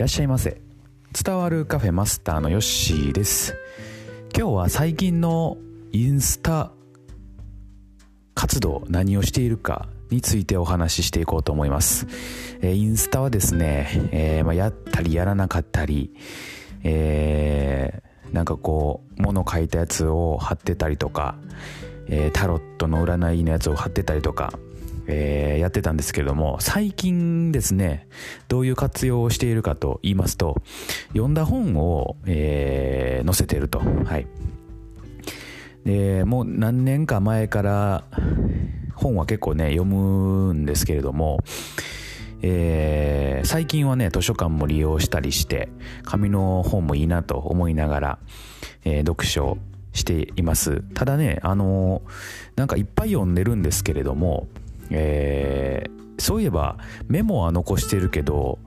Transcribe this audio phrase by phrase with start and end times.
[0.00, 0.62] らっしゃいませ。
[1.12, 3.54] 伝わるカフェマスターのヨッシーです。
[4.34, 5.58] 今日は最近の
[5.92, 6.72] インスタ
[8.34, 12.06] 活動何をしているかについてお話ししていこうと思います、
[12.62, 16.14] えー、インスタはですね、えー、まあ、やったりやらなかったり、
[16.82, 21.36] えー、なんかこう物書いたやつを貼ってたりとか、
[22.08, 24.54] えタロットの占いのやつを貼ってたりとか
[25.06, 28.08] えー、やってたんですけれども、最近ですね、
[28.48, 30.62] どういう活用をしているかと言いますと、
[31.08, 33.80] 読んだ本を、えー、載せてると。
[33.80, 34.26] はい。
[35.84, 38.04] で、もう何年か前から
[38.94, 41.38] 本は結構ね、読むんですけれども、
[42.42, 45.68] えー、最近はね、図書館も利用したりして、
[46.04, 48.18] 紙の本もいいなと思いながら、
[48.84, 49.58] えー、読書
[49.92, 50.82] しています。
[50.94, 54.48] ただね、あのー、なんかいっぱい読んでるんですけれども、
[54.90, 56.78] えー、そういえば
[57.08, 58.58] メモは残してるけど、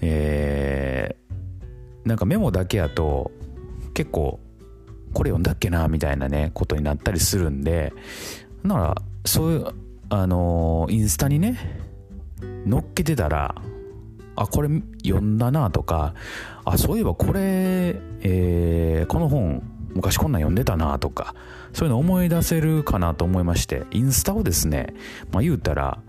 [0.00, 3.30] えー、なんかメモだけやと
[3.94, 4.40] 結構
[5.12, 7.92] これ読んだっけなみたいなねことになったりするんで
[8.62, 9.66] ならそういう
[10.08, 11.58] あのー、インスタにね
[12.68, 13.54] 載っけてたら
[14.36, 14.68] あこれ
[15.04, 16.14] 読んだなとか
[16.64, 19.62] あそういえばこれ、えー、この本
[19.94, 21.34] 昔こんなん読んでたなとか、
[21.72, 24.94] そういうの思い出せるかなと思いまして、インスタをですね、
[25.32, 26.00] まあ言うたら、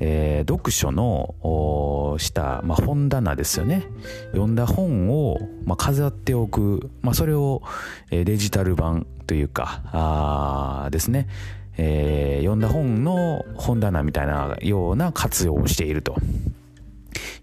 [0.00, 3.84] えー、読書のした、まあ、本棚ですよね。
[4.32, 7.62] 読んだ本を、まあ、飾っておく、まあ、それを、
[8.10, 11.26] えー、デジタル版というか、あですね、
[11.76, 16.16] えー、読んだ本の本棚みたいなような活用をしていると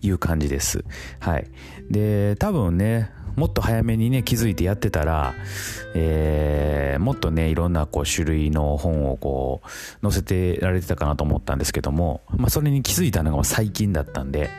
[0.02, 0.86] いう感じです。
[1.20, 1.48] はい。
[1.90, 5.34] で、多分ね、もっと早めにね、気づいてやってたら、
[5.94, 9.70] えー、もっとね、いろんなこう種類の本をこう、
[10.02, 14.50] 載せてられてたかなと思ったんですけども、まあそれに気づいたのが最近だったんで、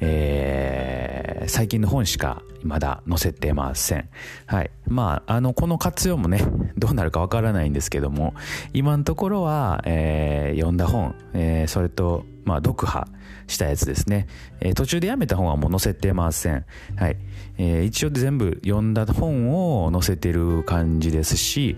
[0.00, 4.08] えー、最近の本しかまだ載せてません。
[4.46, 4.70] はい。
[4.86, 6.44] まあ、あの、この活用もね、
[6.76, 8.34] どうなるかわからないんですけども、
[8.72, 13.06] 今のところは、えー、読んだ本、えー、それと、まあ、読破
[13.46, 14.26] したやつですね。
[14.60, 16.64] えー、途中でやめた本はもう載せてません。
[16.96, 17.16] はい。
[17.58, 21.76] えー、一応全部読んだ本を載せてる感じですし、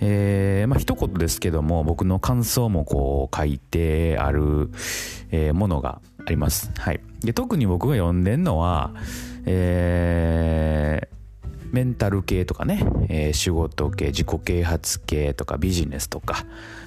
[0.00, 4.70] えー、まあ、一言ですけども、僕の感想もこう書いてある、
[5.32, 6.70] えー、ものがあります。
[6.78, 7.00] はい。
[7.20, 8.92] で、特に僕が読んでんのは、
[9.44, 11.11] えー、
[11.72, 16.44] メンタル系とかね、えー、仕事系、自己啓発系とかビジネスとか、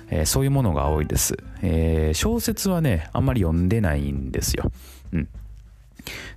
[0.09, 1.35] えー、そういうものが多いです。
[1.63, 4.71] えー、小説はね、あんまり読んでないんですよ。
[5.11, 5.27] うん。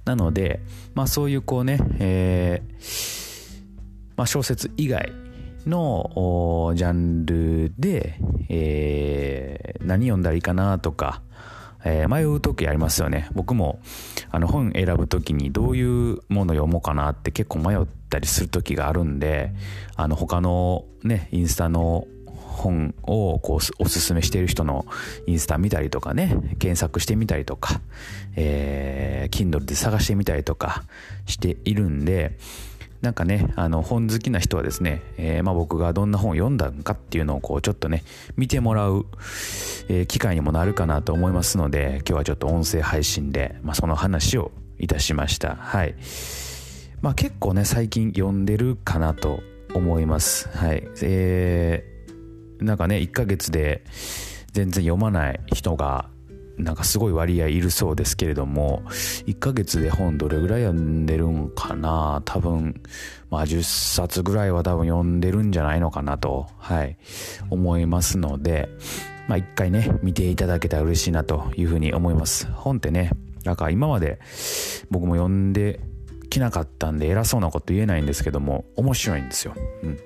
[0.06, 0.60] なので、
[0.94, 2.62] まあそういうこうね、え、
[4.16, 5.12] まあ小説以外
[5.66, 11.20] のジャンルで、え、何読んだらいいかなとか、
[11.84, 13.28] えー、迷う時ありますよね。
[13.32, 13.80] 僕も
[14.30, 19.52] あの本選ぶ時にどういうもの読もうかなって結構迷ったりする時があるんで、
[19.96, 24.84] あの他のね、インスタの本をこうおすすめしている人の
[25.26, 27.80] インスタ見たりとかね、検索してみたりとか、
[28.34, 30.84] えー、Kindle で探してみたりとか
[31.26, 32.36] しているんで、
[33.00, 38.02] なんかね、あの、本好きな人はですね、えー、まあ僕がどんな本を読んだんかっていうのをこう、ちょっとね、
[38.36, 39.06] 見てもらう、
[39.88, 45.54] えー、機会にもなるかなと思いますので、今日はちょっと音声配信で、まあその話をいたしました。
[45.56, 45.94] はい。
[47.00, 49.40] まあ結構ね、最近読んでるかなと
[49.74, 50.48] 思います。
[50.48, 50.88] はい。
[51.02, 53.84] えー、なんかね、1ヶ月で
[54.52, 56.10] 全然読まない人が
[56.58, 58.82] なんかすごい割合いるそうですけれども、
[59.26, 62.22] 1ヶ月で本どれぐらい読んでるんかな？
[62.24, 62.82] 多分、
[63.30, 66.96] まあ10冊ぐらいは多分読んでるんじゃないのかなと、はい、
[67.50, 68.68] 思いますので、
[69.28, 72.46] まあ一回ね、見ていただけたら嬉しいなというふうに思います。
[72.52, 73.12] 本ってね、
[73.44, 74.18] なんか今まで
[74.90, 75.80] 僕も読んで
[76.28, 79.54] きなかったんで偉そうなこと言えないんですけども、面白いんですよ。
[79.82, 79.98] うん。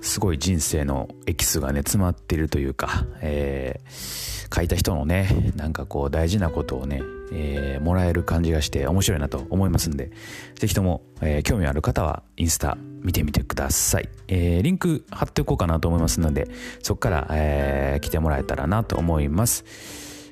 [0.00, 7.02] すごい人生のエキスがね、詰まっているというか、えー、書いた人のね、なんかこう大事なことをね、
[7.32, 10.10] えー、もらえる感じがして面白いなと思いますんで、
[10.54, 14.08] ぜひとも、えー、興味ある方はインスタ見てみてください。
[14.28, 16.48] えー、リンク貼っておこうかなと思いますので、
[16.82, 19.64] そこから、えー、来てもらえたらなと思います。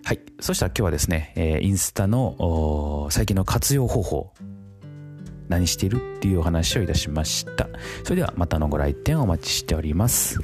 [0.04, 0.20] はい。
[0.40, 4.32] そしたら今日はですね、えー、インスタの最近の活用方法
[5.48, 6.16] 何している？
[6.16, 7.69] っていうお話をいたしました。
[8.04, 10.40] それではまたのご来店お待ちしております。